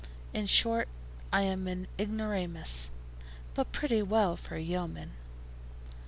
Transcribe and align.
In 0.33 0.47
short, 0.47 0.87
I 1.31 1.43
am 1.43 1.67
an 1.67 1.85
ignoramus, 1.99 2.89
but 3.53 3.71
pretty 3.71 4.01
well 4.01 4.35
for 4.35 4.55
a 4.55 4.59
yeoman. 4.59 5.11